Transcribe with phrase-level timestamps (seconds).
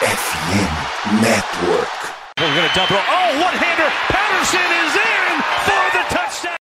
[0.00, 1.92] FM Network.
[2.38, 2.96] We're going to double.
[2.96, 3.90] Oh, one-hander.
[4.08, 6.56] Patterson is in for the touchdown.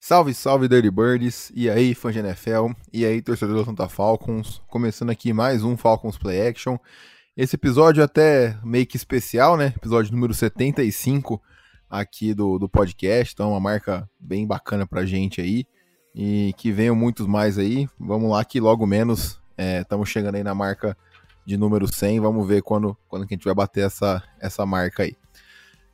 [0.00, 4.62] Salve, salve Dirty Birds, e aí fã de NFL, e aí torcedor do Santa Falcons,
[4.66, 6.78] começando aqui mais um Falcons Play Action.
[7.36, 9.74] Esse episódio é até meio que especial, né?
[9.76, 11.42] Episódio número 75
[11.90, 15.66] aqui do, do podcast, então é uma marca bem bacana pra gente aí,
[16.20, 17.88] e que venham muitos mais aí.
[17.98, 20.96] Vamos lá que logo menos estamos é, chegando aí na marca
[21.46, 25.04] de número 100, vamos ver quando, quando que a gente vai bater essa, essa marca
[25.04, 25.16] aí.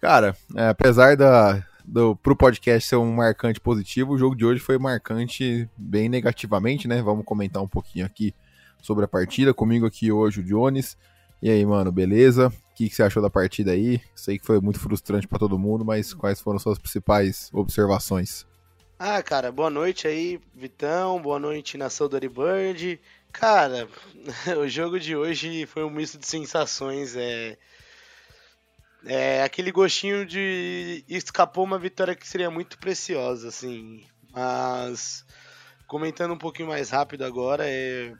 [0.00, 4.60] Cara, é, apesar da, do, pro podcast ser um marcante positivo, o jogo de hoje
[4.60, 7.02] foi marcante bem negativamente, né?
[7.02, 8.34] Vamos comentar um pouquinho aqui
[8.82, 9.54] sobre a partida.
[9.54, 10.96] Comigo aqui hoje o Jones.
[11.40, 12.48] E aí, mano, beleza?
[12.48, 14.00] O que, que você achou da partida aí?
[14.16, 18.46] Sei que foi muito frustrante para todo mundo, mas quais foram suas principais observações?
[18.98, 21.20] Ah, cara, boa noite aí, Vitão.
[21.20, 23.00] Boa noite, nação Dory Bird.
[23.32, 23.88] Cara,
[24.56, 27.16] o jogo de hoje foi um misto de sensações.
[27.16, 27.58] É,
[29.04, 34.06] é aquele gostinho de escapou uma vitória que seria muito preciosa, assim.
[34.30, 35.24] Mas
[35.88, 38.14] comentando um pouquinho mais rápido agora, é,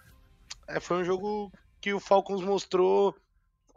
[0.67, 3.15] é foi um jogo que o Falcons mostrou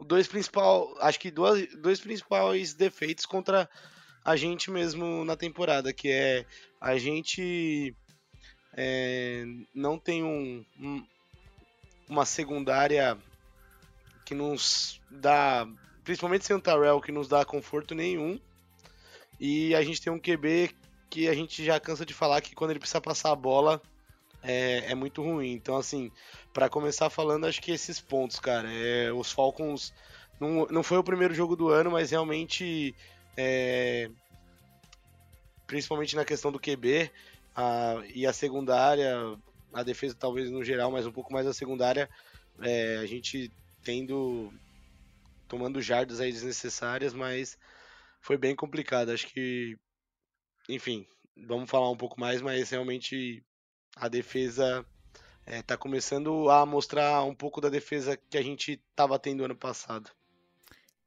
[0.00, 3.70] dois principal, acho que duas, dois principais defeitos contra
[4.24, 6.44] a gente mesmo na temporada, que é
[6.80, 7.94] a gente
[8.74, 11.04] é, não tem um, um,
[12.08, 13.16] uma secundária
[14.24, 15.66] que nos dá
[16.04, 18.40] principalmente sem o Tarell, que nos dá conforto nenhum.
[19.38, 20.74] E a gente tem um QB
[21.10, 23.80] que a gente já cansa de falar que quando ele precisa passar a bola
[24.42, 25.52] é, é muito ruim.
[25.52, 26.10] Então, assim,
[26.52, 28.72] para começar falando, acho que esses pontos, cara.
[28.72, 29.92] É, os Falcons.
[30.40, 32.94] Não, não foi o primeiro jogo do ano, mas realmente.
[33.36, 34.10] É,
[35.68, 37.12] principalmente na questão do QB
[37.54, 39.14] a, e a secundária,
[39.72, 42.10] a defesa talvez no geral, mas um pouco mais a secundária,
[42.60, 43.52] é, a gente
[43.84, 44.52] tendo
[45.46, 47.56] tomando jardas aí desnecessárias, mas
[48.20, 49.10] foi bem complicado.
[49.10, 49.76] Acho que,
[50.68, 51.06] enfim,
[51.46, 53.42] vamos falar um pouco mais, mas realmente
[53.96, 54.84] a defesa
[55.46, 59.56] está é, começando a mostrar um pouco da defesa que a gente estava tendo ano
[59.56, 60.10] passado.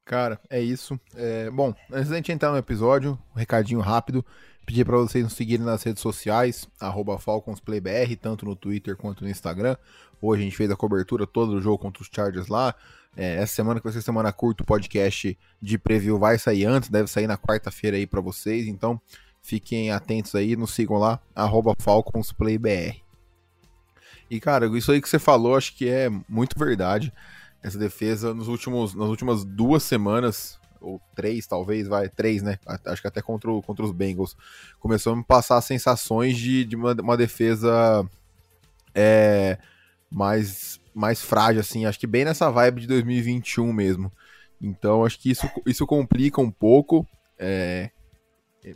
[0.03, 1.00] Cara, é isso.
[1.16, 4.25] É, bom, antes da gente entrar no episódio, um recadinho rápido.
[4.66, 6.67] Pedir para vocês nos seguirem nas redes sociais,
[7.19, 9.75] FalconsPlayBR, tanto no Twitter quanto no Instagram.
[10.22, 12.73] Hoje a gente fez a cobertura toda do jogo contra os Chargers lá.
[13.17, 16.89] É, essa semana, que vai ser semana curta, o podcast de preview vai sair antes,
[16.89, 18.67] deve sair na quarta-feira aí para vocês.
[18.67, 19.01] Então,
[19.41, 21.19] fiquem atentos aí, nos sigam lá,
[21.79, 23.01] FalconsPlayBR.
[24.29, 27.11] E, cara, isso aí que você falou, acho que é muito verdade.
[27.61, 32.58] Essa defesa, nos últimos, nas últimas duas semanas, ou três, talvez, vai, três, né?
[32.86, 34.36] Acho que até contra, o, contra os Bengals.
[34.80, 38.06] Começou a me passar sensações de, de uma, uma defesa
[38.94, 39.58] é,
[40.09, 44.12] mais mais frágil, assim, acho que bem nessa vibe de 2021 mesmo.
[44.62, 47.08] Então, acho que isso, isso complica um pouco.
[47.40, 47.90] É...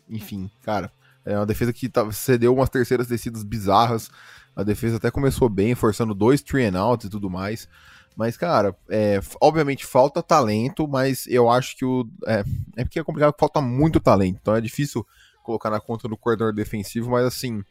[0.09, 0.91] Enfim, cara,
[1.23, 4.09] é uma defesa que tá, cedeu umas terceiras descidas bizarras.
[4.55, 7.69] A defesa até começou bem, forçando dois three and outs e tudo mais.
[8.15, 12.07] Mas, cara, é, obviamente falta talento, mas eu acho que o.
[12.25, 12.43] É,
[12.77, 14.37] é porque é complicado falta muito talento.
[14.41, 15.05] Então é difícil
[15.43, 17.63] colocar na conta do coordenador defensivo, mas assim,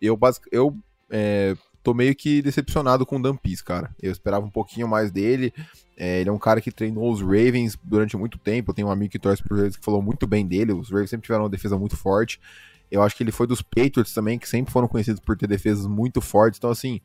[0.00, 0.18] eu,
[0.50, 0.76] eu
[1.08, 3.94] é, tô meio que decepcionado com o Dampis, cara.
[4.00, 5.52] Eu esperava um pouquinho mais dele.
[5.96, 8.70] É, ele é um cara que treinou os Ravens durante muito tempo.
[8.70, 10.72] Eu tenho um amigo que torce pro Ravens que falou muito bem dele.
[10.72, 12.40] Os Ravens sempre tiveram uma defesa muito forte.
[12.90, 15.86] Eu acho que ele foi dos Patriots também, que sempre foram conhecidos por ter defesas
[15.86, 16.58] muito fortes.
[16.58, 17.00] Então, assim,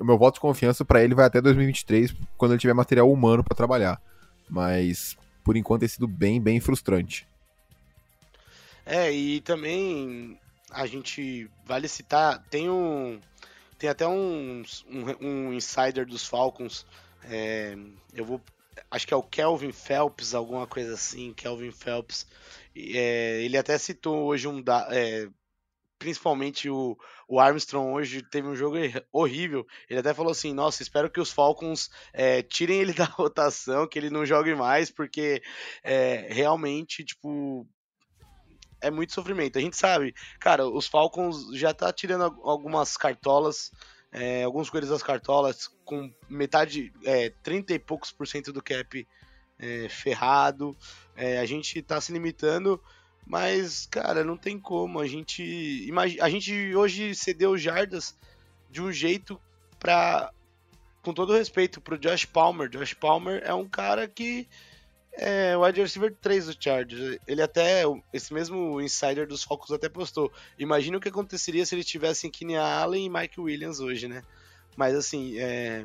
[0.00, 3.44] o meu voto de confiança para ele vai até 2023, quando ele tiver material humano
[3.44, 4.00] para trabalhar.
[4.48, 7.26] Mas, por enquanto, tem sido bem, bem frustrante.
[8.84, 10.38] É, e também
[10.70, 13.20] a gente vale citar, tem um
[13.80, 16.84] tem até um, um, um insider dos Falcons.
[17.24, 17.74] É,
[18.12, 18.38] eu vou.
[18.90, 21.32] Acho que é o Kelvin Phelps, alguma coisa assim.
[21.32, 22.26] Kelvin Phelps.
[22.76, 24.60] É, ele até citou hoje um.
[24.60, 25.28] Da, é,
[26.00, 28.76] principalmente o, o Armstrong hoje teve um jogo
[29.12, 29.66] horrível.
[29.88, 33.98] Ele até falou assim: Nossa, espero que os Falcons é, tirem ele da rotação, que
[33.98, 35.42] ele não jogue mais, porque
[35.84, 37.68] é, realmente, tipo,
[38.80, 39.58] é muito sofrimento.
[39.58, 43.70] A gente sabe, cara, os Falcons já tá tirando algumas cartolas,
[44.10, 49.06] é, alguns coelhos das cartolas, com metade, é, 30 e poucos por cento do cap
[49.90, 50.74] ferrado.
[51.38, 52.82] A gente tá se limitando,
[53.26, 55.00] mas, cara, não tem como.
[55.00, 55.88] A gente,
[56.20, 58.16] a gente hoje cedeu jardas
[58.70, 59.40] de um jeito
[59.78, 60.32] pra.
[61.02, 62.68] Com todo respeito pro Josh Palmer.
[62.68, 64.46] Josh Palmer é um cara que
[65.12, 67.18] É, o wide receiver 3 do Chargers.
[67.26, 67.82] Ele até,
[68.12, 70.32] esse mesmo insider dos Falcons até postou.
[70.58, 74.22] Imagina o que aconteceria se eles tivessem Keenan Allen e Mike Williams hoje, né?
[74.76, 75.84] Mas assim, é...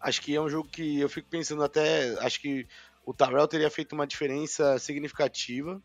[0.00, 2.66] acho que é um jogo que eu fico pensando até, acho que
[3.04, 5.82] o Tyrell teria feito uma diferença significativa.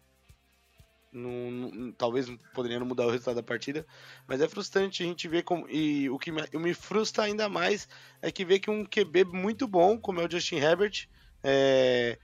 [1.12, 3.86] Não, não, talvez poderia não mudar o resultado da partida,
[4.28, 5.68] mas é frustrante a gente ver como.
[5.70, 7.88] E o que me, me frustra ainda mais
[8.22, 11.08] é que ver que um QB muito bom, como é o Justin Herbert,
[11.44, 12.20] é,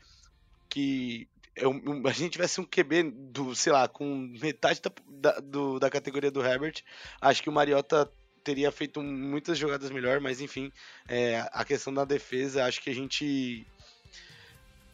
[0.69, 1.71] que eu,
[2.05, 4.05] a gente tivesse um QB do, sei lá, com
[4.41, 6.83] metade da, da, do, da categoria do Herbert,
[7.21, 8.11] acho que o Mariota
[8.43, 10.71] teria feito muitas jogadas melhor, mas enfim,
[11.07, 13.65] é, a questão da defesa, acho que a gente.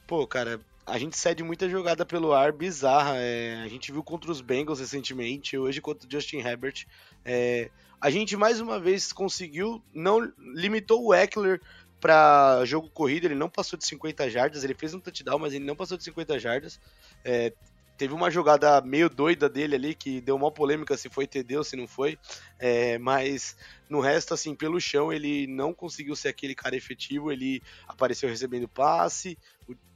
[0.09, 3.15] Pô, cara, a gente cede muita jogada pelo ar bizarra.
[3.17, 6.87] É, a gente viu contra os Bengals recentemente, hoje contra o Justin Herbert.
[7.23, 7.69] É,
[8.01, 11.61] a gente mais uma vez conseguiu, não limitou o Eckler
[12.01, 15.63] para jogo corrido, ele não passou de 50 jardas, ele fez um touchdown, mas ele
[15.63, 16.79] não passou de 50 jardas.
[17.23, 17.53] É,
[17.99, 21.63] teve uma jogada meio doida dele ali, que deu uma polêmica se foi TD ou
[21.65, 22.17] se não foi,
[22.57, 23.57] é, mas
[23.89, 28.69] no resto, assim, pelo chão, ele não conseguiu ser aquele cara efetivo, ele apareceu recebendo
[28.69, 29.37] passe,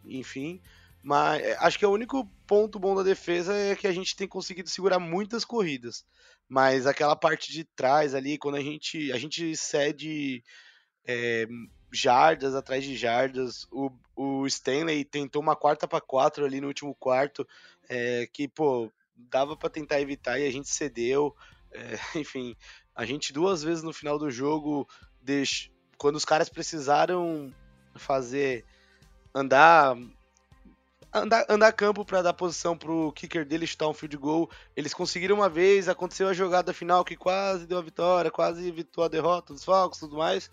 [0.03, 0.61] enfim,
[1.01, 4.27] mas é, acho que o único ponto bom da defesa é que a gente tem
[4.27, 6.05] conseguido segurar muitas corridas,
[6.49, 10.43] mas aquela parte de trás ali, quando a gente, a gente cede...
[11.05, 11.47] É,
[11.93, 13.67] jardas atrás de jardas.
[13.71, 17.47] O, o Stanley tentou uma quarta para quatro ali no último quarto,
[17.89, 21.35] é, que, pô, dava para tentar evitar e a gente cedeu.
[21.71, 22.55] É, enfim,
[22.95, 24.87] a gente duas vezes no final do jogo,
[25.21, 25.69] deix...
[25.97, 27.53] quando os caras precisaram
[27.95, 28.65] fazer
[29.33, 29.95] andar
[31.13, 34.49] andar, andar campo para dar posição pro kicker dele chutar um field goal.
[34.75, 39.03] Eles conseguiram uma vez, aconteceu a jogada final que quase deu a vitória, quase evitou
[39.03, 40.49] a derrota dos Falcons e tudo mais.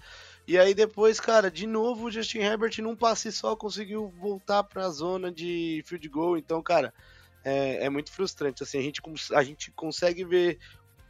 [0.47, 4.87] E aí depois, cara, de novo o Justin Herbert num passe só conseguiu voltar para
[4.87, 6.37] a zona de field goal.
[6.37, 6.93] Então, cara,
[7.45, 8.63] é, é, muito frustrante.
[8.63, 9.01] Assim, a gente,
[9.35, 10.59] a gente consegue ver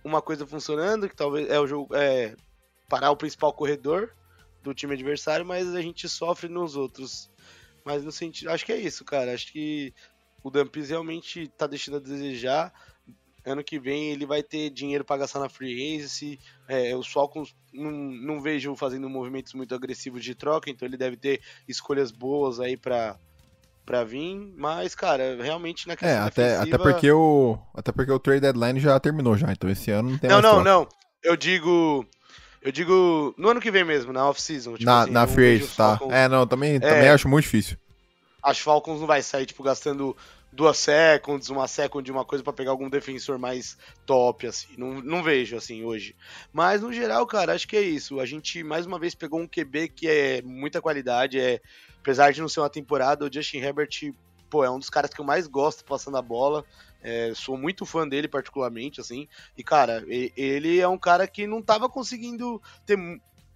[0.05, 2.35] uma coisa funcionando, que talvez é o jogo é
[2.89, 4.15] parar o principal corredor
[4.63, 7.31] do time adversário, mas a gente sofre nos outros.
[7.85, 9.33] Mas no sentido, acho que é isso, cara.
[9.33, 9.95] Acho que
[10.43, 12.73] o Dumpies realmente tá deixando a desejar
[13.45, 16.39] ano que vem ele vai ter dinheiro para gastar na free agency.
[16.69, 21.17] É, os Falcons não, não vejo fazendo movimentos muito agressivos de troca, então ele deve
[21.17, 23.19] ter escolhas boas aí para
[23.85, 26.77] para vir, mas cara, realmente na questão é, até, defensiva...
[26.77, 30.19] até porque o até porque o trade deadline já terminou já, então esse ano não
[30.19, 30.65] tem Não, não, troca.
[30.65, 30.89] não.
[31.23, 32.07] Eu digo
[32.63, 34.75] eu digo no ano que vem mesmo, na off-season.
[34.75, 35.97] Tipo na assim, na free agency, tá.
[35.97, 36.15] Falcons...
[36.15, 37.77] É, não, também, é, também acho muito difícil.
[38.43, 40.17] Acho que Falcons não vai sair, tipo, gastando
[40.53, 44.69] duas seconds, uma second, uma coisa para pegar algum defensor mais top, assim.
[44.77, 46.15] Não, não vejo, assim, hoje.
[46.53, 48.21] Mas, no geral, cara, acho que é isso.
[48.21, 51.39] A gente, mais uma vez, pegou um QB que é muita qualidade.
[51.39, 51.61] É,
[52.01, 54.13] apesar de não ser uma temporada, o Justin Herbert,
[54.49, 56.65] pô, é um dos caras que eu mais gosto passando a bola.
[57.03, 59.29] É, sou muito fã dele, particularmente, assim.
[59.57, 62.99] E, cara, ele é um cara que não tava conseguindo ter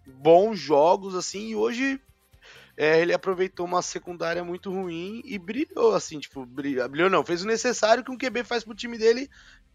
[0.07, 2.01] bons jogos, assim, e hoje
[2.77, 7.43] é, ele aproveitou uma secundária muito ruim e brilhou, assim, tipo, brilhou, brilhou não, fez
[7.43, 9.31] o necessário que um QB faz pro time dele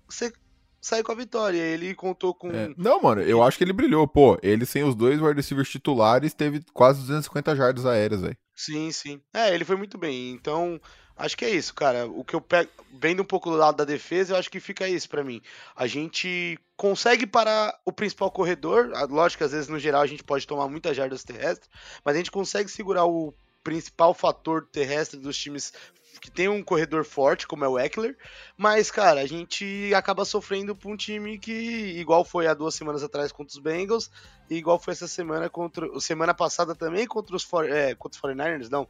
[0.08, 0.34] você
[0.82, 1.60] sair com a vitória.
[1.60, 2.50] Ele contou com.
[2.52, 2.70] É.
[2.78, 4.08] Não, mano, eu acho que ele brilhou.
[4.08, 8.38] Pô, ele sem os dois wide receivers titulares teve quase 250 jardas aéreas, velho.
[8.56, 9.22] Sim, sim.
[9.34, 10.32] É, ele foi muito bem.
[10.32, 10.80] Então,
[11.20, 12.08] Acho que é isso, cara.
[12.08, 14.88] O que eu pego, vendo um pouco do lado da defesa, eu acho que fica
[14.88, 15.42] isso para mim.
[15.76, 18.90] A gente consegue parar o principal corredor.
[19.10, 21.70] Lógico que às vezes no geral a gente pode tomar muitas jardas terrestres,
[22.06, 25.74] mas a gente consegue segurar o principal fator terrestre dos times
[26.20, 28.18] que tem um corredor forte, como é o Eckler,
[28.58, 31.52] mas, cara, a gente acaba sofrendo por um time que,
[31.98, 34.12] igual foi há duas semanas atrás contra os Bengals,
[34.50, 35.88] e igual foi essa semana contra.
[36.00, 38.88] Semana passada também contra os, é, contra os 49ers, não,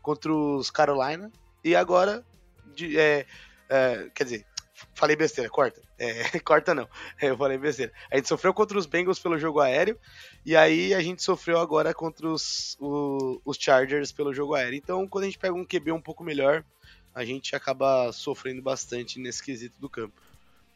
[0.00, 1.32] contra os Carolina,
[1.64, 2.24] e agora,
[2.74, 3.26] de, é,
[3.68, 4.46] é, quer dizer,
[4.94, 5.80] falei besteira, corta.
[5.98, 6.88] É, corta não,
[7.20, 7.92] eu falei besteira.
[8.10, 9.98] A gente sofreu contra os Bengals pelo jogo aéreo,
[10.44, 14.76] e aí a gente sofreu agora contra os, o, os Chargers pelo jogo aéreo.
[14.76, 16.64] Então, quando a gente pega um QB um pouco melhor,
[17.14, 20.20] a gente acaba sofrendo bastante nesse quesito do campo.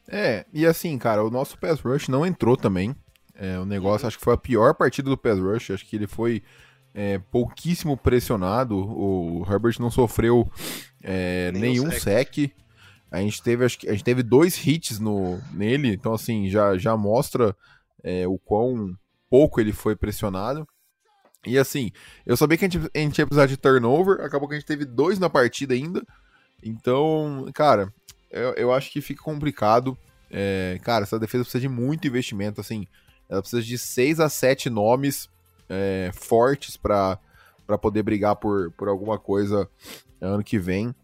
[0.07, 2.95] É, e assim, cara, o nosso pass rush não entrou também.
[3.35, 4.07] É, o negócio, uhum.
[4.09, 6.43] acho que foi a pior partida do pass rush, acho que ele foi
[6.93, 8.77] é, pouquíssimo pressionado.
[8.77, 10.49] O Herbert não sofreu
[11.01, 12.51] é, nenhum, nenhum sec.
[13.13, 16.75] A gente teve, acho que, a gente teve dois hits no, nele, então assim, já,
[16.79, 17.55] já mostra
[18.03, 18.97] é, o quão
[19.29, 20.67] pouco ele foi pressionado.
[21.45, 21.91] E assim,
[22.25, 24.65] eu sabia que a gente, a gente ia precisar de turnover, acabou que a gente
[24.65, 26.03] teve dois na partida ainda.
[26.63, 27.93] Então, cara,
[28.31, 29.95] eu, eu acho que fica complicado.
[30.31, 32.87] É, cara, essa defesa precisa de muito investimento, assim.
[33.29, 35.29] Ela precisa de 6 a 7 nomes
[35.69, 37.19] é, fortes para
[37.79, 39.69] poder brigar por, por alguma coisa
[40.19, 40.95] ano que vem.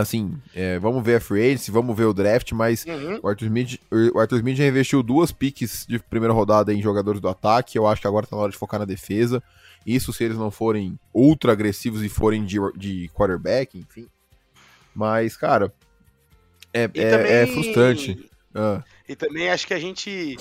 [0.00, 3.18] Assim, é, vamos ver a free agency, vamos ver o draft, mas uhum.
[3.22, 3.80] o, Arthur Smith,
[4.14, 7.78] o Arthur Smith já investiu duas piques de primeira rodada em jogadores do ataque.
[7.78, 9.42] Eu acho que agora tá na hora de focar na defesa.
[9.86, 14.06] Isso se eles não forem ultra agressivos e forem de, de quarterback, enfim.
[14.94, 15.72] Mas, cara,
[16.74, 17.32] é, é, também...
[17.32, 18.30] é, frustrante.
[18.54, 18.82] Ah.
[19.08, 20.36] E também acho que a gente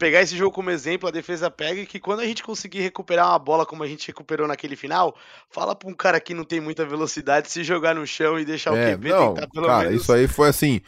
[0.00, 3.28] pegar esse jogo como exemplo, a defesa pega e que quando a gente conseguir recuperar
[3.28, 5.14] uma bola como a gente recuperou naquele final,
[5.50, 8.74] fala pra um cara que não tem muita velocidade se jogar no chão e deixar
[8.74, 10.02] é, o QB não, tentar pelo cara, menos.
[10.02, 10.80] Isso aí foi assim.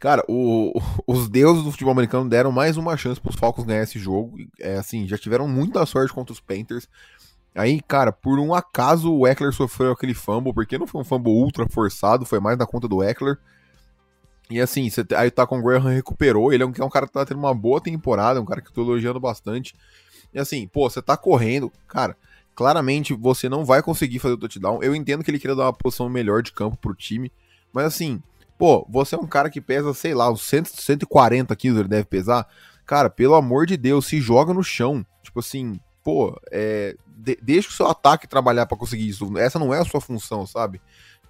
[0.00, 0.72] Cara, o,
[1.06, 4.36] os deuses do futebol americano deram mais uma chance pros Falcons ganhar esse jogo.
[4.58, 6.88] É assim, já tiveram muita sorte contra os Panthers.
[7.54, 11.30] Aí, cara, por um acaso o Eckler sofreu aquele fumble, porque não foi um fumble
[11.30, 13.38] ultra forçado, foi mais na conta do Eckler.
[14.52, 17.24] E assim, você, aí o Graham recuperou, ele é um, é um cara que tá
[17.24, 19.74] tendo uma boa temporada, um cara que eu tô elogiando bastante.
[20.32, 22.16] E assim, pô, você tá correndo, cara,
[22.54, 24.82] claramente você não vai conseguir fazer o touchdown.
[24.82, 27.32] Eu entendo que ele queria dar uma posição melhor de campo pro time,
[27.72, 28.22] mas assim,
[28.58, 32.04] pô, você é um cara que pesa, sei lá, uns 100, 140 quilos ele deve
[32.04, 32.46] pesar.
[32.84, 35.04] Cara, pelo amor de Deus, se joga no chão.
[35.22, 39.36] Tipo assim, pô, é, de, deixa o seu ataque trabalhar para conseguir isso.
[39.38, 40.80] Essa não é a sua função, sabe?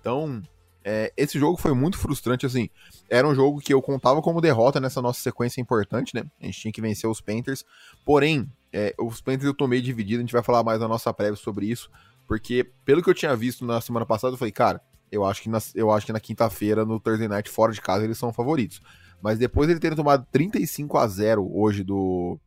[0.00, 0.42] Então,
[0.84, 2.68] é, esse jogo foi muito frustrante, assim.
[3.08, 6.24] Era um jogo que eu contava como derrota nessa nossa sequência importante, né?
[6.40, 7.64] A gente tinha que vencer os Panthers.
[8.04, 11.36] Porém, é, os Panthers eu tomei dividido, a gente vai falar mais na nossa prévia
[11.36, 11.90] sobre isso.
[12.26, 15.48] Porque, pelo que eu tinha visto na semana passada, eu falei, cara, eu acho que
[15.48, 18.80] na, eu acho que na quinta-feira, no Thursday Night, fora de casa, eles são favoritos.
[19.20, 22.40] Mas depois de ele terem tomado 35 a 0 hoje do,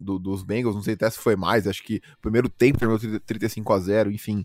[0.00, 3.20] do, dos Bengals, não sei até se foi mais, acho que o primeiro tempo terminou
[3.20, 4.44] 35 a 0 enfim.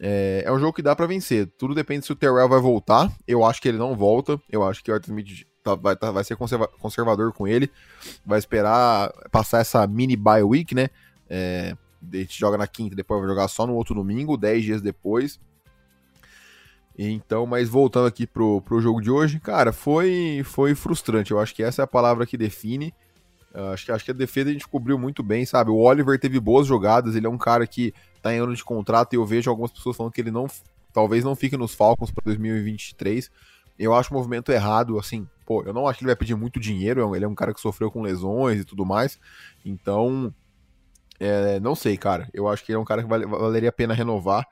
[0.00, 1.46] É, é um jogo que dá para vencer.
[1.58, 3.10] Tudo depende se o Terrell vai voltar.
[3.26, 4.40] Eu acho que ele não volta.
[4.50, 7.70] Eu acho que o Arthur Smith tá, vai, tá, vai ser conserva conservador com ele.
[8.24, 10.88] Vai esperar passar essa mini bye week, né?
[11.28, 11.76] É,
[12.12, 15.40] a gente joga na quinta, depois vai jogar só no outro domingo, 10 dias depois.
[16.96, 21.32] Então, mas voltando aqui pro, pro jogo de hoje, cara, foi, foi frustrante.
[21.32, 22.94] Eu acho que essa é a palavra que define.
[23.72, 25.70] acho, que, acho que a defesa a gente cobriu muito bem, sabe?
[25.70, 27.92] O Oliver teve boas jogadas, ele é um cara que
[28.24, 30.46] tá em ano de contrato e eu vejo algumas pessoas falando que ele não
[30.92, 33.30] talvez não fique nos Falcons para 2023.
[33.78, 36.60] Eu acho o movimento errado, assim, pô, eu não acho que ele vai pedir muito
[36.60, 39.18] dinheiro, ele é um cara que sofreu com lesões e tudo mais.
[39.64, 40.32] Então,
[41.18, 42.28] é, não sei, cara.
[42.32, 44.46] Eu acho que ele é um cara que vale, valeria a pena renovar.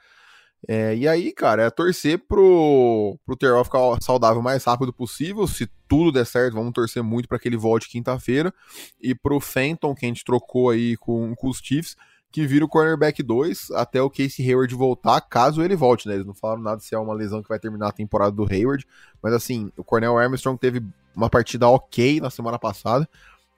[0.69, 5.47] É, e aí, cara, é torcer pro, pro Terrell ficar saudável o mais rápido possível.
[5.47, 8.53] Se tudo der certo, vamos torcer muito para que ele volte quinta-feira.
[9.01, 11.97] E pro Fenton, que a gente trocou aí com, com os Chiefs,
[12.33, 16.15] que vira o cornerback 2 até o Casey Hayward voltar, caso ele volte, né?
[16.15, 18.87] Eles não falaram nada se é uma lesão que vai terminar a temporada do Hayward,
[19.23, 20.83] mas assim, o Cornell Armstrong teve
[21.15, 23.07] uma partida ok na semana passada,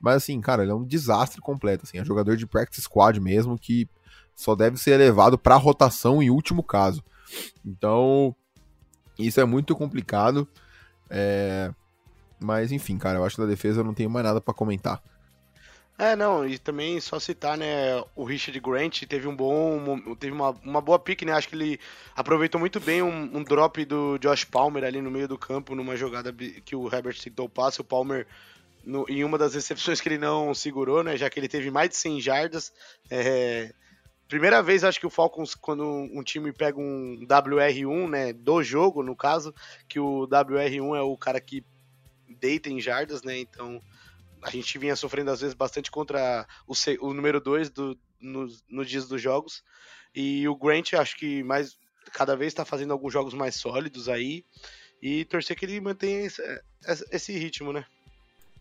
[0.00, 3.56] mas assim, cara, ele é um desastre completo, assim, é jogador de practice squad mesmo
[3.56, 3.88] que
[4.34, 7.02] só deve ser elevado para rotação em último caso.
[7.64, 8.34] Então,
[9.16, 10.48] isso é muito complicado.
[11.08, 11.72] É...
[12.40, 15.00] Mas enfim, cara, eu acho que da defesa eu não tenho mais nada para comentar.
[15.96, 20.50] É, não, e também só citar, né, o Richard Grant teve um bom, teve uma,
[20.64, 21.78] uma boa pique, né, acho que ele
[22.16, 25.96] aproveitou muito bem um, um, drop do Josh Palmer ali no meio do campo, numa
[25.96, 28.26] jogada que o Herbert tentou o passe, o Palmer,
[28.84, 31.90] no, em uma das recepções que ele não segurou, né, já que ele teve mais
[31.90, 32.72] de 100 jardas,
[33.08, 33.72] é,
[34.26, 39.00] primeira vez acho que o Falcons, quando um time pega um WR1, né, do jogo,
[39.00, 39.54] no caso,
[39.88, 41.64] que o WR1 é o cara que
[42.28, 43.80] deita em jardas, né, então
[44.44, 48.84] a gente vinha sofrendo às vezes bastante contra o, o número 2 do, nos no
[48.84, 49.64] dias dos jogos.
[50.14, 51.76] E o Grant, acho que mais
[52.12, 54.44] cada vez está fazendo alguns jogos mais sólidos aí.
[55.02, 56.42] E torcer que ele mantenha esse,
[57.10, 57.84] esse ritmo, né?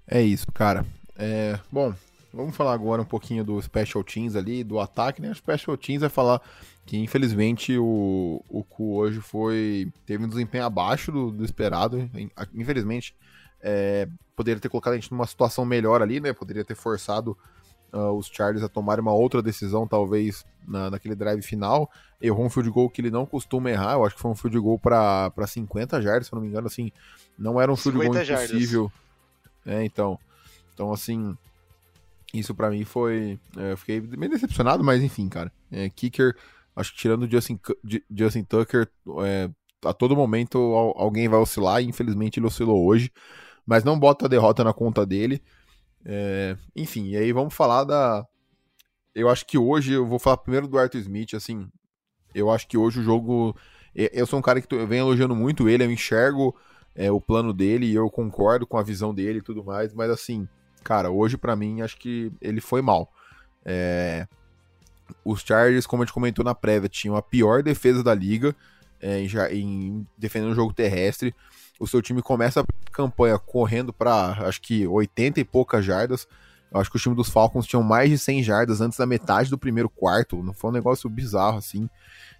[0.08, 0.86] É isso, cara.
[1.18, 1.94] É, bom,
[2.34, 5.32] vamos falar agora um pouquinho do Special Teams ali, do ataque, né?
[5.32, 6.42] O Special Teams vai falar
[6.86, 9.92] que infelizmente o, o hoje foi.
[10.06, 12.10] teve um desempenho abaixo do, do esperado.
[12.54, 13.16] Infelizmente,
[13.64, 16.34] é, poderia ter colocado a gente numa situação melhor ali, né?
[16.34, 17.38] Poderia ter forçado
[17.94, 21.90] uh, os Chargers a tomarem uma outra decisão, talvez, na, naquele drive final.
[22.22, 24.60] Errou um field goal que ele não costuma errar, eu acho que foi um field
[24.60, 26.92] goal para 50 jardas, se eu não me engano, assim,
[27.38, 28.92] não era um field goal impossível.
[29.66, 30.20] É, então,
[30.74, 31.38] então assim,
[32.34, 36.36] isso para mim foi, é, eu fiquei meio decepcionado, mas enfim, cara, é, kicker,
[36.76, 37.58] acho que tirando o Justin,
[38.12, 38.90] Justin Tucker,
[39.24, 39.50] é,
[39.86, 40.58] a todo momento
[40.96, 43.12] alguém vai oscilar, e infelizmente ele oscilou hoje
[43.66, 45.42] mas não bota a derrota na conta dele.
[46.06, 48.26] É, enfim, e aí vamos falar da.
[49.16, 51.68] Eu acho que hoje eu vou falar primeiro do Arthur Smith, assim.
[52.34, 53.56] Eu acho que hoje o jogo.
[53.96, 56.56] Eu sou um cara que tô, eu venho elogiando muito ele, eu enxergo
[56.96, 60.10] é, o plano dele e eu concordo com a visão dele e tudo mais, mas
[60.10, 60.48] assim,
[60.84, 63.12] cara, hoje para mim acho que ele foi mal.
[63.64, 64.28] É,
[65.24, 68.56] os Chargers, como a gente comentou na prévia, tinham a pior defesa da liga
[69.00, 71.36] é, em, em defendendo o jogo terrestre.
[71.84, 76.26] O seu time começa a campanha correndo para acho que 80 e poucas jardas.
[76.72, 79.50] Eu acho que o time dos Falcons tinham mais de 100 jardas antes da metade
[79.50, 80.42] do primeiro quarto.
[80.42, 81.90] Não foi um negócio bizarro assim.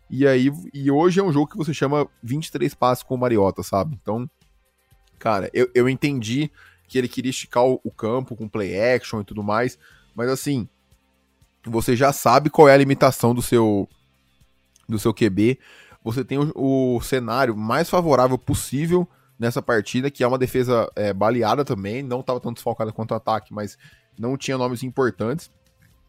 [0.10, 3.62] E aí, e hoje é um jogo que você chama 23 passes com o Mariota,
[3.64, 4.00] sabe?
[4.02, 4.30] Então,
[5.20, 6.50] cara, eu, eu entendi
[6.88, 9.78] que ele queria esticar o, o campo com play action e tudo mais,
[10.16, 10.70] mas assim,
[11.66, 13.90] você já sabe qual é a limitação do seu
[14.88, 15.60] do seu QB.
[16.02, 19.06] Você tem o, o cenário mais favorável possível
[19.40, 23.16] nessa partida, que é uma defesa é, baleada também, não estava tão desfalcada quanto o
[23.16, 23.78] ataque, mas
[24.18, 25.50] não tinha nomes importantes.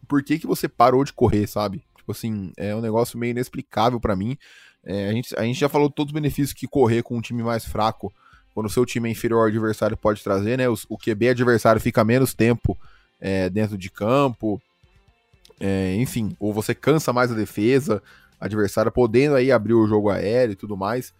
[0.07, 1.83] Por que, que você parou de correr, sabe?
[1.97, 4.37] Tipo assim, é um negócio meio inexplicável para mim.
[4.83, 7.41] É, a, gente, a gente já falou todos os benefícios que correr com um time
[7.41, 8.13] mais fraco,
[8.53, 10.69] quando o seu time é inferior ao adversário, pode trazer, né?
[10.69, 12.77] O, o QB adversário fica menos tempo
[13.19, 14.61] é, dentro de campo,
[15.59, 18.01] é, enfim, ou você cansa mais a defesa
[18.39, 21.13] adversária, podendo aí abrir o jogo aéreo e tudo mais.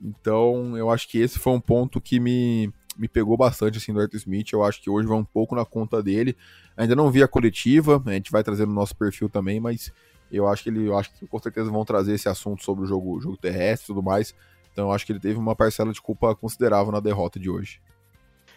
[0.00, 4.00] Então, eu acho que esse foi um ponto que me, me pegou bastante assim do
[4.00, 4.52] Arthur Smith.
[4.52, 6.36] Eu acho que hoje vai um pouco na conta dele.
[6.76, 9.92] Ainda não vi a coletiva, a gente vai trazer no nosso perfil também, mas
[10.30, 12.86] eu acho que ele, eu acho que com certeza vão trazer esse assunto sobre o
[12.86, 14.34] jogo, jogo terrestre e tudo mais.
[14.72, 17.80] Então, eu acho que ele teve uma parcela de culpa considerável na derrota de hoje.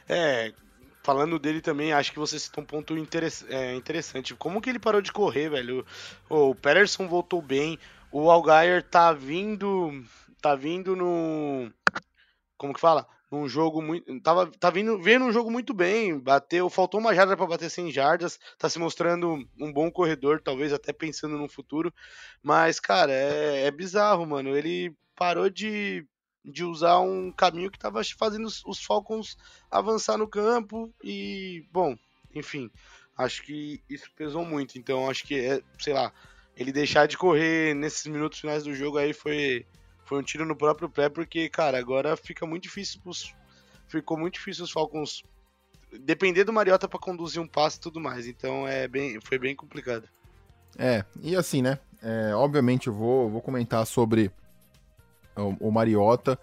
[0.07, 0.51] É,
[1.01, 2.93] falando dele também, acho que você citou um ponto
[3.49, 4.35] é, interessante.
[4.35, 5.85] Como que ele parou de correr, velho?
[6.29, 7.79] O, o Patterson voltou bem,
[8.11, 10.03] o Algaier tá vindo
[10.41, 11.71] tá vindo no.
[12.57, 13.07] Como que fala?
[13.31, 14.19] Num jogo muito.
[14.21, 16.19] Tava, tá vindo, vendo um jogo muito bem.
[16.19, 16.69] Bateu.
[16.69, 18.39] Faltou uma jarda para bater 100 jardas.
[18.57, 21.93] Tá se mostrando um bom corredor, talvez até pensando no futuro.
[22.41, 24.55] Mas, cara, é, é bizarro, mano.
[24.55, 26.05] Ele parou de,
[26.43, 29.37] de usar um caminho que tava fazendo os Falcons
[29.69, 30.93] avançar no campo.
[31.03, 31.95] E, bom,
[32.33, 32.71] enfim.
[33.15, 34.77] Acho que isso pesou muito.
[34.77, 36.11] Então, acho que é, sei lá,
[36.55, 39.65] ele deixar de correr nesses minutos finais do jogo aí foi
[40.09, 43.31] foi um tiro no próprio pé, porque, cara, agora fica muito difícil pros,
[43.87, 45.21] ficou muito difícil os Falcons
[46.01, 48.25] depender do Mariota para conduzir um passe e tudo mais.
[48.25, 50.09] Então é bem, foi bem complicado.
[50.79, 51.77] É, e assim, né?
[52.01, 54.31] É, obviamente eu vou, vou comentar sobre
[55.35, 56.39] o, o Mariota,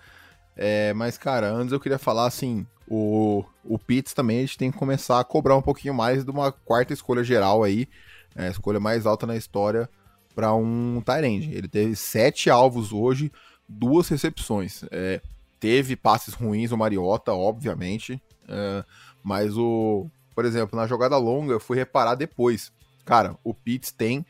[0.57, 4.71] é, mas, cara, antes eu queria falar assim: o, o Pitts também a gente tem
[4.71, 7.89] que começar a cobrar um pouquinho mais de uma quarta escolha geral aí,
[8.37, 9.91] é, escolha mais alta na história
[10.37, 11.53] para um Tyrande.
[11.55, 13.33] Ele teve sete alvos hoje,
[13.69, 14.85] duas recepções.
[14.91, 15.21] É,
[15.59, 18.85] teve passes ruins o Mariota, obviamente, é,
[19.23, 22.73] mas o, por exemplo, na jogada longa eu fui reparar depois.
[23.05, 24.25] Cara, o Pitts tem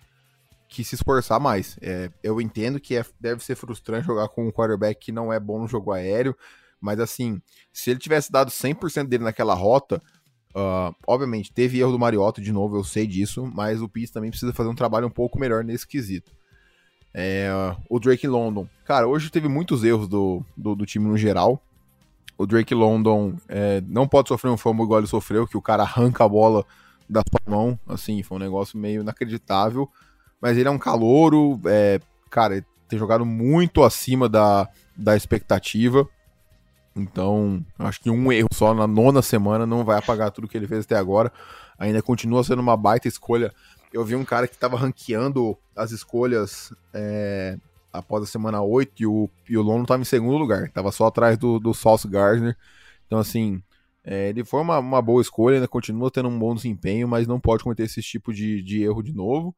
[0.68, 1.76] que se esforçar mais.
[1.80, 5.38] É, eu entendo que é, deve ser frustrante jogar com um quarterback que não é
[5.38, 6.36] bom no jogo aéreo,
[6.80, 7.40] mas assim,
[7.72, 10.02] se ele tivesse dado 100% dele naquela rota,
[10.54, 14.30] uh, obviamente teve erro do Mariota de novo, eu sei disso, mas o Pitts também
[14.30, 16.32] precisa fazer um trabalho um pouco melhor nesse quesito.
[17.18, 17.48] É,
[17.88, 18.68] o Drake London.
[18.84, 21.62] Cara, hoje teve muitos erros do, do, do time no geral.
[22.36, 25.82] O Drake London é, não pode sofrer um fumble igual ele sofreu, que o cara
[25.82, 26.62] arranca a bola
[27.08, 27.80] da sua mão.
[27.88, 29.88] Assim, foi um negócio meio inacreditável.
[30.42, 31.98] Mas ele é um calouro, é,
[32.28, 36.06] cara, tem jogado muito acima da, da expectativa.
[36.94, 40.68] Então, acho que um erro só na nona semana não vai apagar tudo que ele
[40.68, 41.32] fez até agora.
[41.78, 43.54] Ainda continua sendo uma baita escolha
[43.96, 47.56] eu vi um cara que estava ranqueando as escolhas é,
[47.90, 50.70] após a semana 8 e o, e o Lono estava em segundo lugar.
[50.70, 52.54] Tava só atrás do, do Sauce Gardner.
[53.06, 53.62] Então, assim,
[54.04, 57.40] é, ele foi uma, uma boa escolha, ainda continua tendo um bom desempenho, mas não
[57.40, 59.56] pode cometer esse tipo de, de erro de novo.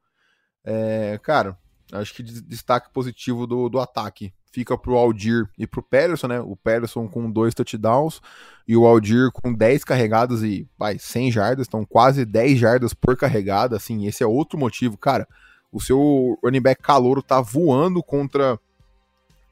[0.65, 1.59] É, cara,
[1.93, 6.41] acho que destaque positivo do, do ataque fica pro Aldir e pro Patterson, né?
[6.41, 8.21] O Patterson com dois touchdowns
[8.67, 13.17] e o Aldir com 10 carregadas e, vai, 100 jardas, então quase 10 jardas por
[13.17, 15.27] carregada, assim, esse é outro motivo, cara.
[15.71, 18.59] O seu running back calouro tá voando contra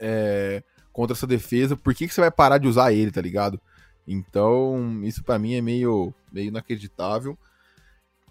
[0.01, 3.61] é, contra essa defesa, por que, que você vai parar de usar ele, tá ligado?
[4.09, 7.37] Então, isso para mim é meio, meio inacreditável.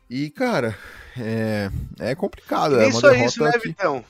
[0.10, 0.78] E, cara,
[1.18, 2.80] é, é complicado.
[2.80, 3.70] é uma só isso, né, que...
[3.70, 4.04] Vitão?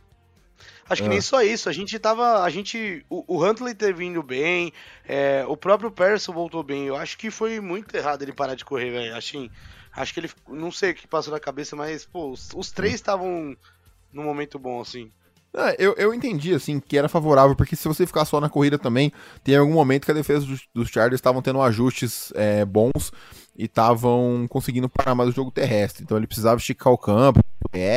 [0.88, 1.22] Acho que nem ah.
[1.22, 1.68] só isso.
[1.68, 2.44] A gente tava.
[2.44, 3.04] A gente.
[3.10, 4.72] O, o Huntley ter vindo bem.
[5.08, 6.86] É, o próprio Persson voltou bem.
[6.86, 9.16] Eu acho que foi muito errado ele parar de correr, velho.
[9.16, 9.50] Assim,
[9.94, 10.30] acho que ele.
[10.48, 12.96] Não sei o que passou na cabeça, mas, pô, os, os três hum.
[12.96, 13.58] estavam
[14.14, 15.12] num momento bom, assim.
[15.58, 18.78] É, eu, eu entendi, assim, que era favorável, porque se você ficar só na corrida
[18.78, 19.12] também,
[19.44, 23.12] tem algum momento que a defesa dos, dos Chargers estavam tendo ajustes é, bons
[23.56, 26.04] e estavam conseguindo parar mais o jogo terrestre.
[26.04, 27.40] Então ele precisava esticar o campo,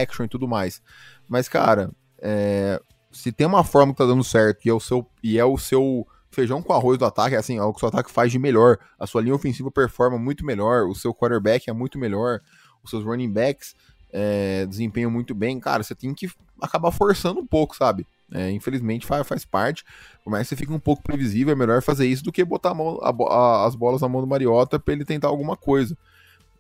[0.03, 0.83] action e tudo mais.
[1.29, 1.91] Mas, cara,
[2.21, 5.45] é, se tem uma forma que tá dando certo e é o seu, e é
[5.45, 8.11] o seu feijão com arroz do ataque, é assim, é o que o seu ataque
[8.11, 8.79] faz de melhor.
[8.99, 12.41] A sua linha ofensiva performa muito melhor, o seu quarterback é muito melhor,
[12.83, 13.75] os seus running backs
[14.13, 18.07] é, desempenham muito bem, cara, você tem que acabar forçando um pouco, sabe?
[18.33, 19.85] É, infelizmente faz, faz parte,
[20.23, 22.71] por mais que você fique um pouco previsível, é melhor fazer isso do que botar
[22.71, 25.97] a mão, a, a, as bolas na mão do Mariota para ele tentar alguma coisa.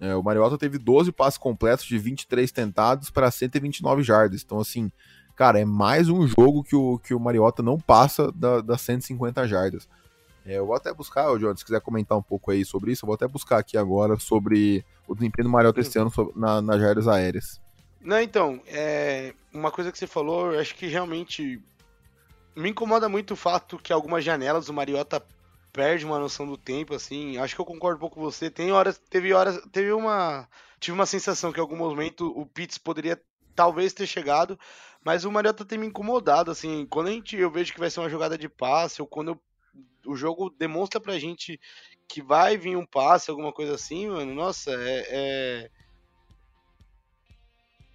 [0.00, 4.42] É, o Mariota teve 12 passes completos de 23 tentados para 129 jardas.
[4.42, 4.90] Então, assim,
[5.34, 9.46] cara, é mais um jogo que o, que o Mariota não passa da, das 150
[9.46, 9.88] jardas.
[10.46, 13.08] É, eu vou até buscar, John, se quiser comentar um pouco aí sobre isso, eu
[13.08, 17.06] vou até buscar aqui agora sobre o desempenho do Mariota esse ano na, nas jardas
[17.06, 17.60] aéreas.
[18.00, 21.60] Não, então, é, uma coisa que você falou, eu acho que realmente
[22.54, 25.24] me incomoda muito o fato que algumas janelas o Mariota
[25.72, 27.38] perde uma noção do tempo, assim.
[27.38, 28.50] Acho que eu concordo um pouco com você.
[28.50, 30.48] Tem horas, teve horas, teve uma,
[30.80, 33.20] tive uma sensação que em algum momento o Pitts poderia
[33.54, 34.58] talvez ter chegado,
[35.04, 36.86] mas o Mariota tem me incomodado, assim.
[36.86, 39.40] Quando a gente, eu vejo que vai ser uma jogada de passe ou quando eu,
[40.06, 41.60] o jogo demonstra pra gente
[42.08, 44.34] que vai vir um passe, alguma coisa assim, mano.
[44.34, 45.70] Nossa, é, é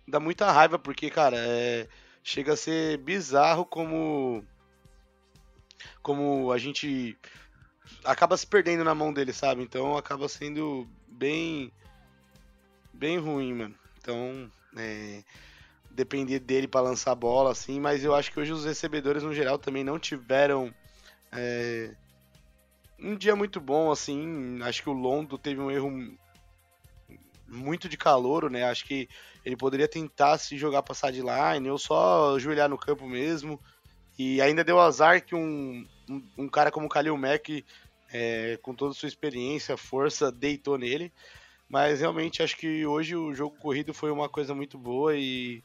[0.07, 1.87] dá muita raiva, porque, cara, é...
[2.23, 4.45] chega a ser bizarro como.
[6.01, 7.17] Como a gente
[8.05, 9.63] acaba se perdendo na mão dele, sabe?
[9.63, 11.71] Então acaba sendo bem.
[12.93, 13.75] bem ruim, mano.
[13.99, 15.23] Então, é,
[15.89, 19.33] depender dele para lançar a bola, assim, mas eu acho que hoje os recebedores no
[19.33, 20.73] geral também não tiveram
[21.31, 21.95] é,
[22.99, 24.59] um dia muito bom, assim.
[24.61, 26.17] Acho que o Londo teve um erro
[27.47, 28.63] muito de calor, né?
[28.63, 29.09] Acho que
[29.45, 33.59] ele poderia tentar se jogar passar de line ou só ajoelhar no campo mesmo.
[34.17, 37.65] E ainda deu azar que um, um, um cara como o Khalil Mack,
[38.11, 41.11] é, com toda a sua experiência, força, deitou nele.
[41.67, 45.63] Mas realmente acho que hoje o jogo corrido foi uma coisa muito boa e,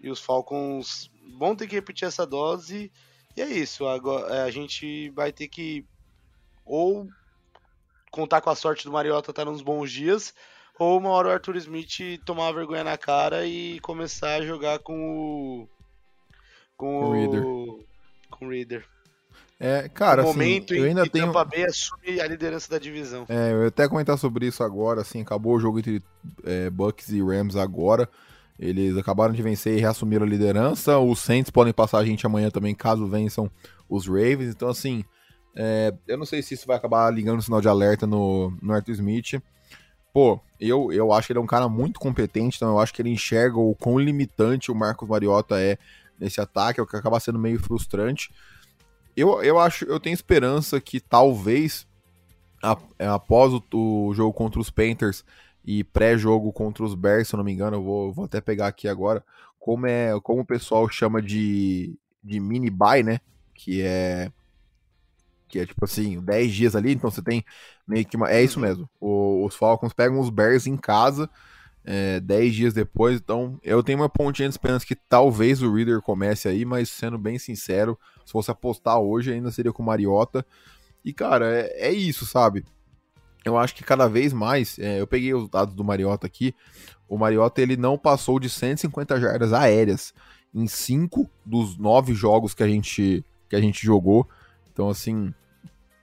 [0.00, 2.92] e os Falcons vão ter que repetir essa dose.
[3.36, 3.86] E é isso.
[3.86, 5.84] Agora, é, a gente vai ter que
[6.64, 7.08] ou
[8.10, 10.34] contar com a sorte do Mariota estar tá nos bons dias,
[10.78, 14.94] ou uma hora o Arthur Smith tomar vergonha na cara e começar a jogar com
[14.94, 15.68] o.
[16.76, 17.12] Com o.
[17.12, 17.42] Reader.
[18.30, 18.84] Com o Reader.
[19.60, 21.26] É, cara, no assim, momento eu ainda tenho...
[21.26, 23.26] Tampa Bay assume a liderança da divisão.
[23.28, 26.00] É, eu ia até comentar sobre isso agora, assim, acabou o jogo entre
[26.44, 28.08] é, Bucks e Rams agora.
[28.56, 30.98] Eles acabaram de vencer e reassumiram a liderança.
[30.98, 33.50] Os Saints podem passar a gente amanhã também, caso vençam
[33.88, 34.50] os Ravens.
[34.50, 35.04] Então, assim,
[35.56, 38.72] é, eu não sei se isso vai acabar ligando o sinal de alerta no, no
[38.72, 39.42] Arthur Smith
[40.18, 43.00] pô, eu, eu acho que ele é um cara muito competente, então eu acho que
[43.00, 45.78] ele enxerga o quão limitante o Marcos Mariota é
[46.18, 48.28] nesse ataque, é o que acaba sendo meio frustrante.
[49.16, 51.86] Eu, eu acho, eu tenho esperança que talvez
[52.98, 55.24] é, após o, o, jogo contra os Panthers
[55.64, 58.66] e pré-jogo contra os Bears, se eu não me engano, eu vou, vou até pegar
[58.66, 59.22] aqui agora,
[59.56, 63.20] como é, como o pessoal chama de, de mini buy, né?
[63.54, 64.32] Que é
[65.48, 67.44] que é tipo assim, 10 dias ali, então você tem
[67.86, 68.30] meio que uma.
[68.30, 68.66] É isso uhum.
[68.66, 68.90] mesmo.
[69.00, 71.28] O, os Falcons pegam os Bears em casa
[71.90, 76.02] é, 10 dias depois, então eu tenho uma pontinha de esperança que talvez o Reader
[76.02, 80.44] comece aí, mas sendo bem sincero, se fosse apostar hoje ainda seria com o Mariota.
[81.02, 82.62] E cara, é, é isso, sabe?
[83.42, 86.54] Eu acho que cada vez mais, é, eu peguei os dados do Mariota aqui,
[87.08, 90.12] o Mariota ele não passou de 150 jardas aéreas
[90.54, 94.28] em 5 dos 9 jogos que a gente, que a gente jogou.
[94.78, 95.34] Então, assim,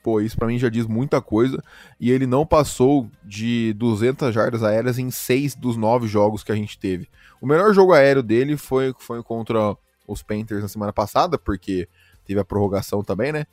[0.04, 1.64] pô, isso para mim já diz muita coisa.
[1.98, 6.56] E ele não passou de 200 jardas aéreas em seis dos nove jogos que a
[6.56, 7.08] gente teve.
[7.40, 11.88] O melhor jogo aéreo dele foi, foi contra os Panthers na semana passada, porque
[12.26, 13.46] teve a prorrogação também, né?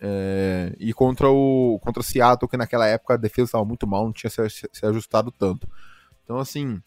[0.00, 4.04] É, e contra o contra o Seattle, que naquela época a defesa estava muito mal,
[4.04, 5.68] não tinha se, se, ajustado tanto.
[6.24, 6.82] Então, assim,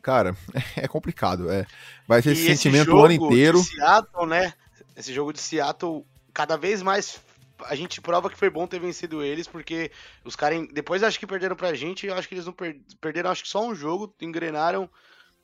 [0.00, 0.36] cara,
[0.76, 1.50] é complicado.
[1.50, 1.66] É,
[2.06, 3.58] vai ser esse, esse sentimento o ano inteiro.
[3.64, 4.52] Seattle, né?
[4.96, 6.06] Esse jogo de Seattle
[6.38, 7.20] cada vez mais
[7.64, 9.90] a gente prova que foi bom ter vencido eles, porque
[10.24, 13.28] os caras depois acho que perderam pra gente, eu acho que eles não per, perderam
[13.28, 14.88] acho que só um jogo, engrenaram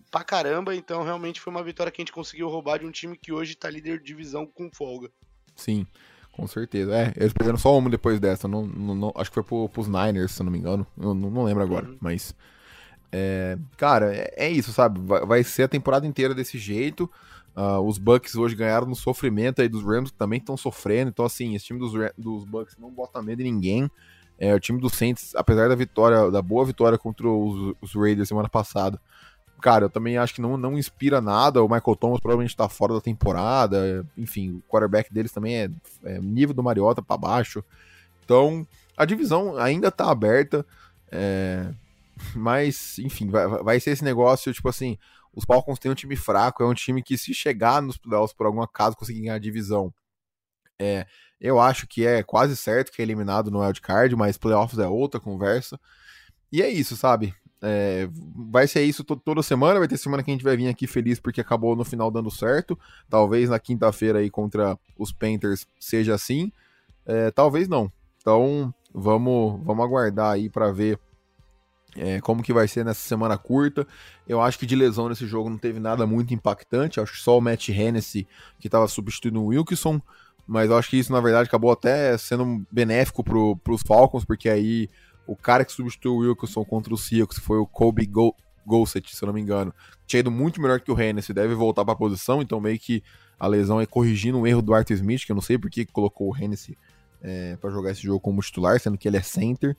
[0.08, 3.18] pra caramba, então realmente foi uma vitória que a gente conseguiu roubar de um time
[3.18, 5.10] que hoje tá líder de divisão com folga.
[5.56, 5.84] Sim,
[6.30, 6.94] com certeza.
[6.94, 9.88] É, eles perderam só uma depois dessa, não, não, não acho que foi pro, pros
[9.88, 11.98] Niners, se eu não me engano, eu não, não lembro agora, uhum.
[12.00, 12.32] mas...
[13.10, 15.00] É, cara, é, é, isso, sabe?
[15.00, 17.08] Vai, vai ser a temporada inteira desse jeito.
[17.56, 21.10] Uh, os Bucks hoje ganharam no sofrimento aí dos Rams, que também estão sofrendo.
[21.10, 23.90] Então, assim, esse time dos, dos Bucks não bota medo em ninguém.
[24.38, 28.28] É, o time dos Saints, apesar da vitória, da boa vitória contra os, os Raiders
[28.28, 29.00] semana passada,
[29.60, 31.62] cara, eu também acho que não, não inspira nada.
[31.62, 34.04] O Michael Thomas provavelmente está fora da temporada.
[34.18, 35.70] Enfim, o quarterback deles também é,
[36.04, 37.64] é nível do Mariota para baixo.
[38.24, 40.66] Então, a divisão ainda tá aberta.
[41.10, 41.70] É,
[42.34, 44.98] mas, enfim, vai, vai ser esse negócio, tipo assim,
[45.34, 48.46] os Falcons têm um time fraco, é um time que se chegar nos playoffs por
[48.46, 49.92] algum acaso conseguir ganhar a divisão,
[50.78, 51.06] é,
[51.40, 55.20] eu acho que é quase certo que é eliminado no wildcard, mas playoffs é outra
[55.20, 55.78] conversa.
[56.50, 57.34] E é isso, sabe?
[57.66, 58.06] é,
[58.50, 59.78] vai ser isso toda semana.
[59.78, 62.30] Vai ter semana que a gente vai vir aqui feliz porque acabou no final dando
[62.30, 62.78] certo.
[63.08, 66.52] Talvez na quinta-feira aí contra os Panthers seja assim.
[67.06, 67.90] É, talvez não.
[68.20, 70.98] Então vamos, vamos aguardar aí para ver
[71.96, 73.86] é, como que vai ser nessa semana curta.
[74.26, 77.00] Eu acho que de lesão nesse jogo não teve nada muito impactante.
[77.00, 78.26] Acho que só o Matt Hennessy
[78.58, 80.00] que estava substituindo o Wilkinson.
[80.46, 84.48] Mas eu acho que isso, na verdade, acabou até sendo benéfico para os Falcons, porque
[84.48, 84.90] aí
[85.26, 88.34] o cara que substituiu o Wilkinson contra o Seahawks foi o Kobe Go
[88.66, 89.74] Gossett, se eu não me engano.
[90.06, 93.02] Tinha ido muito melhor que o Hennessy, deve voltar para a posição, então meio que
[93.38, 95.84] a lesão é corrigindo um erro do Arthur Smith, que eu não sei por que
[95.86, 96.76] colocou o Hennessy
[97.22, 99.76] é, para jogar esse jogo como titular, sendo que ele é center.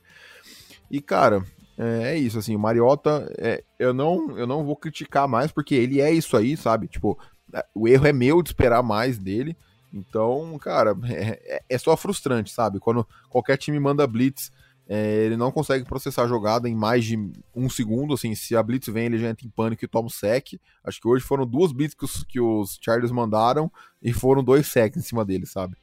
[0.89, 1.43] E, cara,
[1.77, 5.75] é, é isso, assim, o Mariota, é, eu, não, eu não vou criticar mais, porque
[5.75, 6.87] ele é isso aí, sabe?
[6.87, 7.17] Tipo,
[7.53, 9.55] é, o erro é meu de esperar mais dele.
[9.93, 12.79] Então, cara, é, é, é só frustrante, sabe?
[12.79, 14.51] Quando qualquer time manda blitz
[14.87, 17.17] é, ele não consegue processar a jogada em mais de
[17.55, 18.13] um segundo.
[18.13, 20.59] Assim, se a blitz vem, ele já entra em pânico e toma o sec.
[20.83, 24.67] Acho que hoje foram duas blitz que os, que os Chargers mandaram e foram dois
[24.67, 25.75] secs em cima dele, sabe?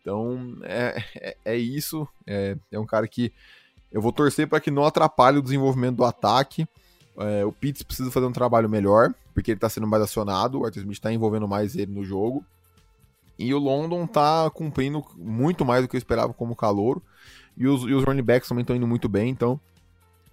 [0.00, 2.06] Então é, é, é isso.
[2.26, 3.32] É, é, um cara que
[3.92, 6.66] eu vou torcer para que não atrapalhe o desenvolvimento do ataque.
[7.18, 10.60] É, o Pitts precisa fazer um trabalho melhor, porque ele está sendo mais acionado.
[10.60, 12.44] O Arthur Smith está envolvendo mais ele no jogo.
[13.38, 17.02] E o London está cumprindo muito mais do que eu esperava como calor.
[17.56, 19.60] E os, e os running backs também estão indo muito bem, então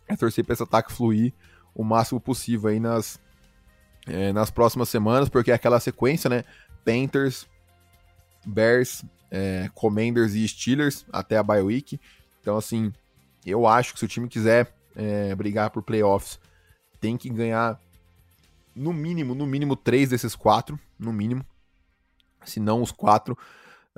[0.08, 1.34] é torcer para esse ataque fluir
[1.76, 3.20] o máximo possível aí nas,
[4.08, 6.44] é, nas próximas semanas, porque é aquela sequência, né?
[6.84, 7.48] Panthers,
[8.46, 12.00] Bears, é, Commanders e Steelers até a bye week.
[12.42, 12.92] Então, assim,
[13.46, 16.40] eu acho que se o time quiser é, brigar por playoffs,
[17.00, 17.80] tem que ganhar
[18.76, 21.46] no mínimo, no mínimo três desses quatro, no mínimo.
[22.46, 23.38] Se não os quatro,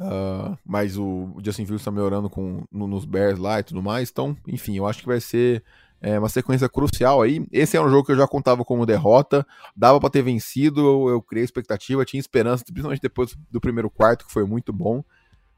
[0.01, 4.09] Uh, mas o, Justin Fields está melhorando com, no, nos Bears lá e tudo mais.
[4.09, 5.63] Então, enfim, eu acho que vai ser
[6.01, 7.45] é, uma sequência crucial aí.
[7.51, 9.45] Esse é um jogo que eu já contava como derrota.
[9.75, 14.25] Dava para ter vencido, eu, eu criei expectativa, tinha esperança, principalmente depois do primeiro quarto,
[14.25, 15.03] que foi muito bom,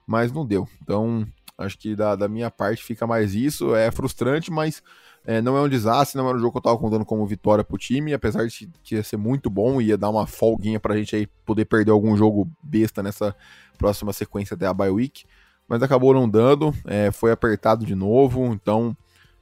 [0.05, 0.67] mas não deu.
[0.81, 1.25] Então,
[1.63, 3.75] acho que da, da minha parte fica mais isso.
[3.75, 4.81] É frustrante, mas
[5.25, 7.63] é, não é um desastre, não era um jogo que eu tava contando como vitória
[7.63, 11.15] pro time, apesar de que ia ser muito bom, ia dar uma folguinha pra gente
[11.15, 13.35] aí poder perder algum jogo besta nessa
[13.77, 15.25] próxima sequência da bye week,
[15.67, 18.95] mas acabou não dando, é, foi apertado de novo, então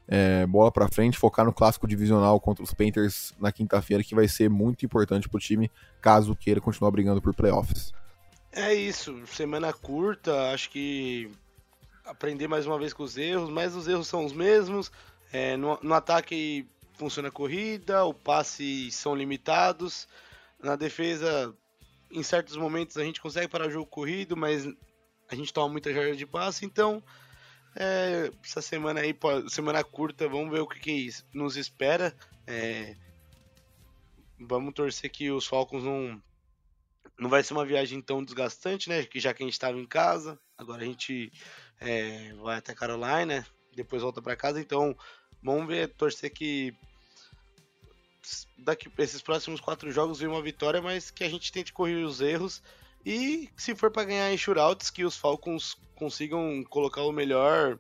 [0.08, 4.28] é, bola pra frente, focar no clássico divisional contra os Panthers na quinta-feira, que vai
[4.28, 7.92] ser muito importante pro time, caso queira continuar brigando por playoffs.
[8.52, 11.32] É isso, semana curta, acho que
[12.06, 14.92] aprender mais uma vez com os erros, mas os erros são os mesmos,
[15.32, 20.08] é, no, no, ataque funciona a corrida, o passe são limitados.
[20.62, 21.56] Na defesa,
[22.12, 24.68] em certos momentos a gente consegue parar o jogo corrido, mas
[25.30, 26.66] a gente toma muita jarda de passe.
[26.66, 27.02] Então,
[27.76, 29.18] é, essa semana aí,
[29.50, 32.14] semana curta, vamos ver o que, que nos espera.
[32.46, 32.98] É,
[34.40, 36.22] vamos torcer que os Falcons não
[37.18, 39.04] não vai ser uma viagem tão desgastante, né?
[39.04, 41.32] Que já que a gente estava em casa, agora a gente
[41.82, 44.96] é, vai até Carolina, depois volta para casa, então
[45.44, 46.74] Vamos ver, torcer que
[48.58, 52.22] daqui esses próximos quatro jogos venha uma vitória, mas que a gente tente corrigir os
[52.22, 52.62] erros
[53.04, 57.80] e se for para ganhar em shootouts, que os Falcons consigam colocar o melhor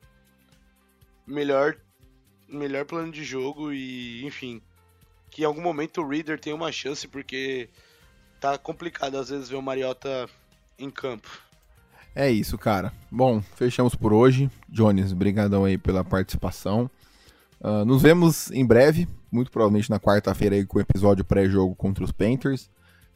[1.27, 1.77] melhor
[2.47, 4.61] melhor plano de jogo e, enfim,
[5.29, 7.69] que em algum momento o Reader tenha uma chance, porque
[8.39, 10.27] tá complicado às vezes ver o Mariota
[10.79, 11.29] em campo.
[12.15, 12.91] É isso, cara.
[13.10, 14.50] Bom, fechamos por hoje.
[14.69, 16.89] Jones, brigadão aí pela participação.
[17.60, 22.04] Uh, nos vemos em breve, muito provavelmente na quarta-feira aí com o episódio pré-jogo contra
[22.04, 22.69] os Panthers.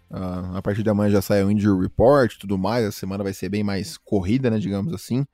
[0.10, 2.86] Uh, a partir de amanhã já sai o Injury Report e tudo mais.
[2.86, 4.60] A semana vai ser bem mais corrida, né?
[4.60, 5.26] Digamos assim.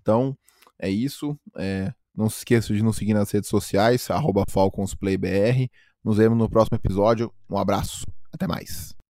[0.00, 0.36] Então,
[0.78, 1.36] é isso.
[1.56, 4.06] É, não se esqueça de nos seguir nas redes sociais,
[4.48, 5.68] FalconsPlayBR.
[6.04, 7.32] Nos vemos no próximo episódio.
[7.48, 8.06] Um abraço.
[8.32, 8.99] Até mais.